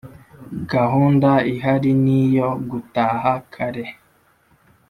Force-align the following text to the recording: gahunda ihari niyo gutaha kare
gahunda 0.71 1.31
ihari 1.53 1.91
niyo 2.03 2.49
gutaha 2.69 3.31
kare 3.53 3.85